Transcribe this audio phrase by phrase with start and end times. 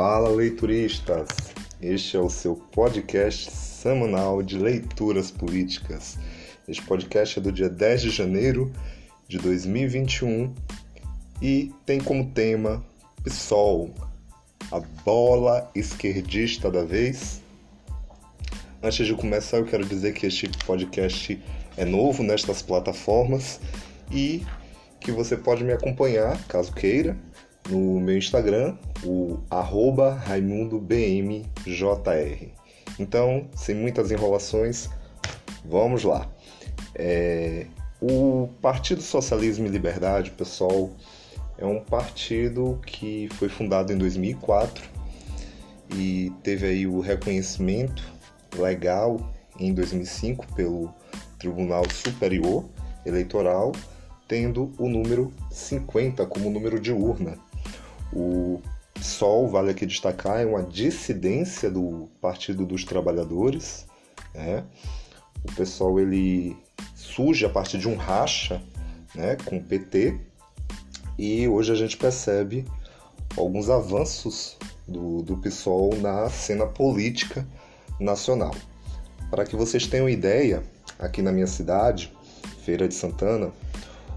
[0.00, 1.26] Fala, leituristas!
[1.82, 6.16] Este é o seu podcast semanal de leituras políticas.
[6.68, 8.72] Este podcast é do dia 10 de janeiro
[9.26, 10.54] de 2021
[11.42, 12.80] e tem como tema
[13.24, 13.90] PSOL,
[14.70, 17.42] a bola esquerdista da vez.
[18.80, 21.42] Antes de começar, eu quero dizer que este podcast
[21.76, 23.58] é novo nestas plataformas
[24.12, 24.46] e
[25.00, 27.18] que você pode me acompanhar, caso queira,
[27.68, 32.48] no meu Instagram, o RaimundoBMJR.
[32.98, 34.88] Então, sem muitas enrolações,
[35.64, 36.26] vamos lá.
[36.94, 37.66] É,
[38.00, 40.90] o Partido Socialismo e Liberdade, pessoal,
[41.58, 44.88] é um partido que foi fundado em 2004
[45.94, 48.02] e teve aí o reconhecimento
[48.56, 49.18] legal
[49.58, 50.94] em 2005 pelo
[51.38, 52.64] Tribunal Superior
[53.04, 53.72] Eleitoral,
[54.26, 57.38] tendo o número 50 como número de urna.
[58.12, 58.60] O
[58.94, 63.86] PSOL, vale aqui destacar, é uma dissidência do Partido dos Trabalhadores.
[64.34, 64.64] Né?
[65.44, 66.56] O PSOL ele
[66.94, 68.62] surge a partir de um racha
[69.14, 70.18] né, com o PT
[71.18, 72.64] e hoje a gente percebe
[73.36, 74.56] alguns avanços
[74.86, 77.46] do, do PSOL na cena política
[78.00, 78.54] nacional.
[79.30, 80.62] Para que vocês tenham ideia,
[80.98, 82.12] aqui na minha cidade,
[82.64, 83.50] Feira de Santana,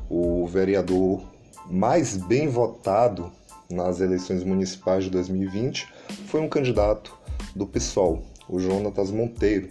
[0.09, 1.22] o vereador
[1.70, 3.31] mais bem votado
[3.72, 5.88] nas eleições municipais de 2020
[6.27, 7.17] foi um candidato
[7.55, 9.69] do PSOL, o Jonatas Monteiro.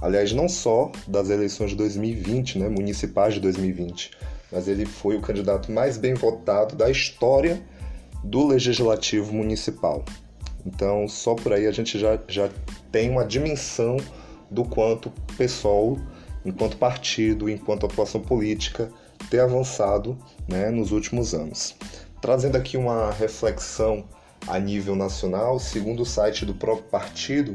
[0.00, 4.10] Aliás, não só das eleições de 2020, né, municipais de 2020,
[4.50, 7.62] mas ele foi o candidato mais bem votado da história
[8.22, 10.04] do legislativo municipal.
[10.66, 12.48] Então, só por aí a gente já, já
[12.90, 13.96] tem uma dimensão
[14.50, 15.98] do quanto o PSOL,
[16.44, 18.90] enquanto partido, enquanto atuação política,
[19.30, 20.16] tem avançado
[20.48, 21.74] né, nos últimos anos.
[22.24, 24.02] Trazendo aqui uma reflexão
[24.46, 27.54] a nível nacional, segundo o site do próprio partido,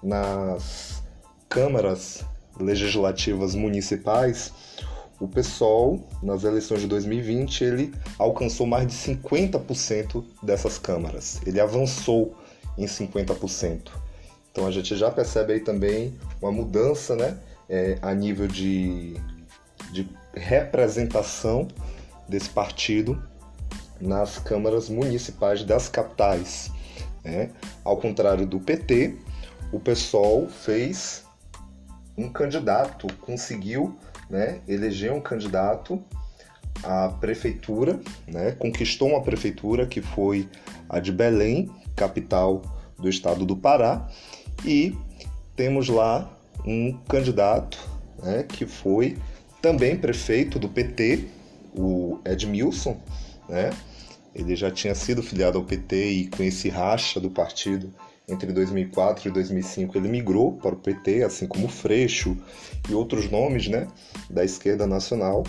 [0.00, 1.02] nas
[1.48, 2.24] câmaras
[2.56, 4.52] legislativas municipais,
[5.18, 11.40] o PSOL, nas eleições de 2020, ele alcançou mais de 50% dessas câmaras.
[11.44, 12.36] Ele avançou
[12.78, 13.90] em 50%.
[14.52, 17.36] Então a gente já percebe aí também uma mudança né,
[17.68, 19.16] é, a nível de,
[19.90, 21.66] de representação
[22.28, 23.20] desse partido
[24.00, 26.70] nas câmaras municipais das capitais.
[27.24, 27.50] Né?
[27.84, 29.16] Ao contrário do PT,
[29.72, 31.24] o PSOL fez
[32.16, 33.96] um candidato, conseguiu
[34.30, 36.02] né, eleger um candidato
[36.82, 40.48] à prefeitura, né, conquistou uma prefeitura que foi
[40.88, 42.62] a de Belém, capital
[42.98, 44.08] do estado do Pará,
[44.64, 44.96] e
[45.56, 46.30] temos lá
[46.64, 47.78] um candidato
[48.22, 49.16] né, que foi
[49.60, 51.26] também prefeito do PT,
[51.76, 53.00] o Edmilson,
[53.48, 53.70] né?
[54.34, 57.92] Ele já tinha sido filiado ao PT e com esse racha do partido
[58.28, 62.36] entre 2004 e 2005 ele migrou para o PT, assim como Freixo
[62.88, 63.86] e outros nomes, né,
[64.30, 65.44] da esquerda nacional.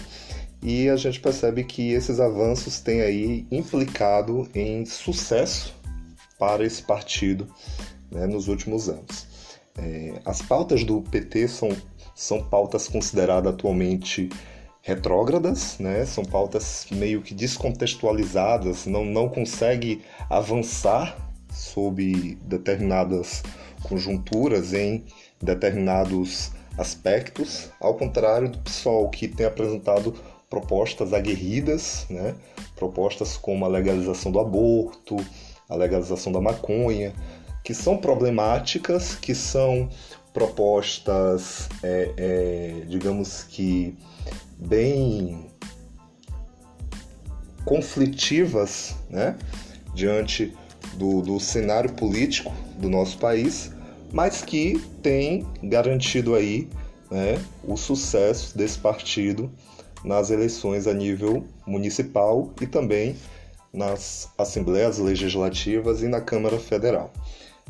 [0.62, 5.76] E a gente percebe que esses avanços têm aí implicado em sucesso
[6.38, 7.48] para esse partido
[8.12, 9.28] né, nos últimos anos.
[9.78, 11.70] É, as pautas do PT são,
[12.14, 14.30] são pautas consideradas atualmente
[14.86, 16.06] retrógradas, né?
[16.06, 21.18] São pautas meio que descontextualizadas, não, não consegue avançar
[21.52, 23.42] sob determinadas
[23.82, 25.04] conjunturas em
[25.42, 30.14] determinados aspectos, ao contrário do PSOL que tem apresentado
[30.50, 32.36] propostas aguerridas, né?
[32.76, 35.18] Propostas como a legalização do aborto,
[35.68, 37.12] a legalização da maconha,
[37.64, 39.90] que são problemáticas, que são
[40.32, 43.98] propostas, é, é, digamos que
[44.58, 45.50] bem
[47.64, 49.38] conflitivas, né,
[49.94, 50.54] diante
[50.96, 53.72] do, do cenário político do nosso país,
[54.12, 56.70] mas que tem garantido aí
[57.10, 59.52] né, o sucesso desse partido
[60.04, 63.16] nas eleições a nível municipal e também
[63.74, 67.12] nas assembleias legislativas e na Câmara Federal.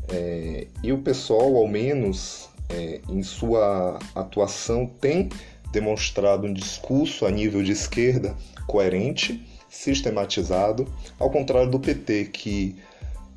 [0.09, 5.30] É, e o pessoal, ao menos é, em sua atuação, tem
[5.75, 8.33] demonstrado um discurso a nível de esquerda
[8.66, 10.88] coerente, sistematizado,
[11.19, 12.77] ao contrário do PT, que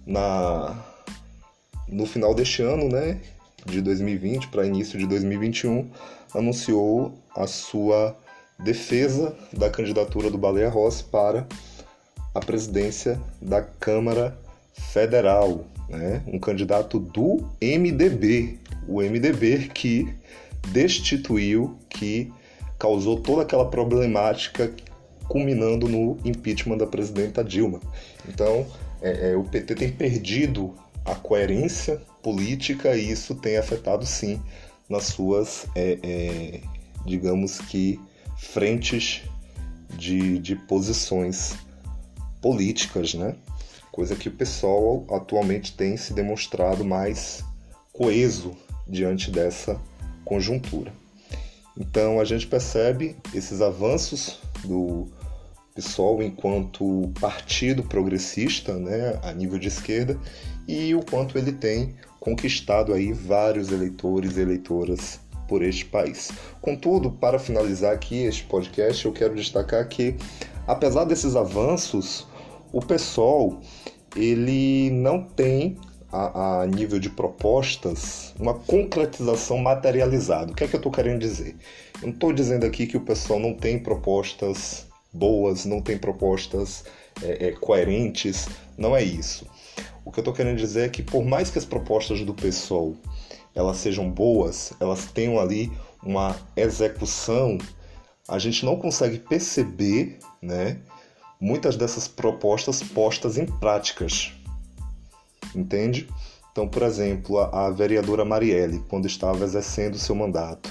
[0.06, 0.84] na,
[1.88, 3.20] no final deste ano, né,
[3.66, 5.90] de 2020 para início de 2021,
[6.32, 8.16] anunciou a sua
[8.60, 11.44] defesa da candidatura do Baleia Rossi para
[12.32, 14.38] a presidência da Câmara
[14.92, 16.22] Federal, né?
[16.28, 20.08] um candidato do MDB, o MDB que
[20.72, 22.32] destituiu, que
[22.78, 24.72] causou toda aquela problemática
[25.28, 27.80] culminando no impeachment da presidenta Dilma.
[28.28, 28.66] Então,
[29.02, 30.74] é, é, o PT tem perdido
[31.04, 34.40] a coerência política e isso tem afetado sim
[34.88, 36.60] nas suas, é, é,
[37.04, 38.00] digamos que,
[38.36, 39.22] frentes
[39.96, 41.56] de, de posições
[42.40, 43.34] políticas, né?
[43.90, 47.42] Coisa que o pessoal atualmente tem se demonstrado mais
[47.92, 48.56] coeso
[48.86, 49.78] diante dessa
[50.28, 50.92] conjuntura.
[51.76, 55.08] Então a gente percebe esses avanços do
[55.74, 60.18] PSOL enquanto partido progressista, né, a nível de esquerda,
[60.66, 66.30] e o quanto ele tem conquistado aí vários eleitores e eleitoras por este país.
[66.60, 70.14] Contudo, para finalizar aqui este podcast, eu quero destacar que,
[70.66, 72.26] apesar desses avanços,
[72.70, 73.60] o PSOL
[74.14, 75.78] ele não tem
[76.12, 80.52] a, a, nível de propostas uma concretização materializada.
[80.52, 81.56] O que é que eu estou querendo dizer?
[82.00, 86.84] Eu não estou dizendo aqui que o pessoal não tem propostas boas, não tem propostas
[87.22, 89.46] é, é, coerentes, não é isso.
[90.04, 92.94] O que eu estou querendo dizer é que por mais que as propostas do pessoal
[93.54, 95.72] elas sejam boas, elas tenham ali
[96.02, 97.58] uma execução,
[98.28, 100.78] a gente não consegue perceber, né,
[101.40, 104.32] muitas dessas propostas postas em práticas
[105.54, 106.08] entende?
[106.52, 110.70] Então, por exemplo, a, a vereadora Marielle, quando estava exercendo seu mandato,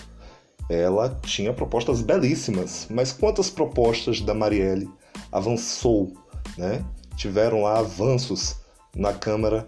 [0.69, 4.89] ela tinha propostas belíssimas, mas quantas propostas da Marielle
[5.31, 6.11] avançou,
[6.57, 6.83] né?
[7.15, 8.57] Tiveram lá avanços
[8.95, 9.67] na Câmara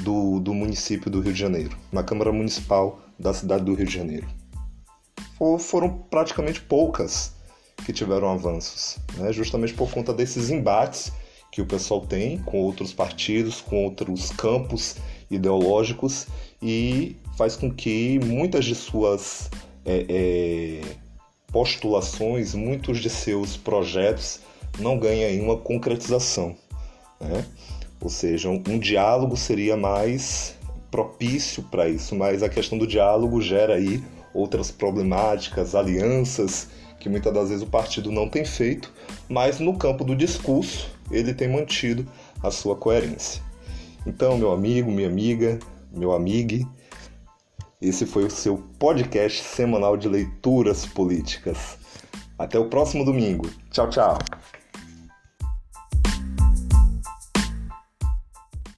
[0.00, 3.94] do, do município do Rio de Janeiro, na Câmara Municipal da cidade do Rio de
[3.94, 4.26] Janeiro.
[5.38, 7.32] For, foram praticamente poucas
[7.84, 9.32] que tiveram avanços, né?
[9.32, 11.12] justamente por conta desses embates
[11.56, 14.96] que o pessoal tem com outros partidos, com outros campos
[15.30, 16.26] ideológicos
[16.60, 19.50] e faz com que muitas de suas
[19.82, 20.80] é, é,
[21.50, 24.40] postulações, muitos de seus projetos
[24.78, 26.54] não ganhem uma concretização.
[27.18, 27.42] Né?
[28.02, 30.56] Ou seja, um, diálogo seria mais
[30.90, 34.04] propício para isso, mas a questão do diálogo gera aí
[34.34, 36.68] outras problemáticas, alianças
[37.00, 38.92] que muitas das vezes o partido não tem feito,
[39.26, 42.06] mas no campo do discurso ele tem mantido
[42.42, 43.42] a sua coerência.
[44.06, 45.58] Então, meu amigo, minha amiga,
[45.92, 46.70] meu amigo,
[47.80, 51.78] esse foi o seu podcast semanal de leituras políticas.
[52.38, 53.50] Até o próximo domingo.
[53.70, 54.18] Tchau, tchau.